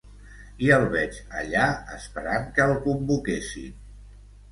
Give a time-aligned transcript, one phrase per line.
[0.67, 1.65] I el veig allà,
[1.97, 3.77] esperant que el convoquessin.